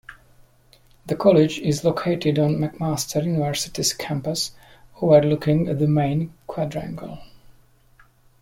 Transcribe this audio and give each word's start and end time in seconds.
The 1.05 1.15
College 1.15 1.59
is 1.59 1.83
located 1.83 2.39
on 2.39 2.55
McMaster 2.55 3.23
University's 3.23 3.93
campus 3.93 4.55
overlooking 4.99 5.65
the 5.65 5.85
main 5.87 6.33
quadrangle. 6.47 7.19